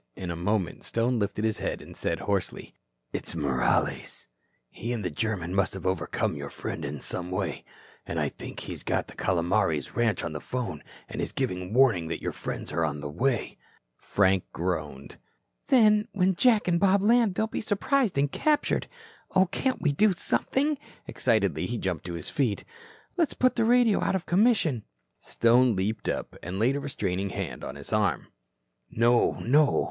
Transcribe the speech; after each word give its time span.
In 0.15 0.31
a 0.31 0.35
moment, 0.35 0.83
Stone 0.83 1.19
lifted 1.19 1.45
his 1.45 1.59
head 1.59 1.79
and 1.79 1.95
said 1.95 2.21
hoarsely: 2.21 2.73
"It's 3.13 3.35
Morales. 3.35 4.27
He 4.71 4.93
and 4.93 5.05
the 5.05 5.11
German 5.11 5.53
must 5.53 5.75
have 5.75 5.85
overcome 5.85 6.35
your 6.35 6.49
friend 6.49 6.83
in 6.83 7.01
some 7.01 7.29
way. 7.29 7.63
And 8.07 8.19
I 8.19 8.29
think 8.29 8.61
he's 8.61 8.81
got 8.81 9.05
the 9.07 9.15
Calomares 9.15 9.95
ranch 9.95 10.23
on 10.23 10.33
the 10.33 10.41
phone 10.41 10.81
and 11.07 11.21
is 11.21 11.31
giving 11.31 11.71
warning 11.71 12.07
that 12.07 12.19
your 12.19 12.31
friends 12.31 12.71
are 12.71 12.83
on 12.83 12.99
the 12.99 13.11
way." 13.11 13.59
Frank 13.95 14.43
groaned. 14.51 15.17
"Then 15.67 16.07
when 16.13 16.33
Jack 16.33 16.67
and 16.67 16.79
Bob 16.79 17.03
land, 17.03 17.35
they'll 17.35 17.45
be 17.45 17.61
surprised 17.61 18.17
and 18.17 18.31
captured. 18.31 18.87
Oh, 19.35 19.45
can't 19.45 19.83
we 19.83 19.91
do 19.91 20.13
something?" 20.13 20.79
Excitedly 21.05 21.67
he 21.67 21.77
jumped 21.77 22.05
to 22.05 22.13
his 22.13 22.31
feet. 22.31 22.63
"Let's 23.17 23.35
put 23.35 23.55
the 23.55 23.65
radio 23.65 24.01
out 24.03 24.15
of 24.15 24.25
commission." 24.25 24.83
Stone 25.19 25.67
also 25.67 25.75
leaped 25.75 26.09
up 26.09 26.35
and 26.41 26.57
laid 26.57 26.75
a 26.75 26.79
restraining 26.79 27.29
hand 27.29 27.63
on 27.63 27.75
his 27.75 27.93
arm. 27.93 28.29
"No, 28.89 29.33
no. 29.41 29.79